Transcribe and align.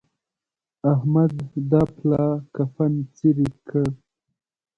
احمد 0.93 1.33
دا 1.71 1.81
پلا 1.95 2.23
کفن 2.55 2.91
څيرې 3.15 3.47
کړ. 3.67 3.85